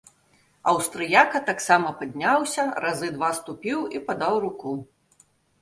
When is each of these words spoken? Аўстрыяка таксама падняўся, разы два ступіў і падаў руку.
Аўстрыяка 0.71 1.41
таксама 1.49 1.93
падняўся, 2.01 2.63
разы 2.87 3.13
два 3.19 3.29
ступіў 3.41 3.79
і 3.97 4.03
падаў 4.09 4.33
руку. 4.49 4.71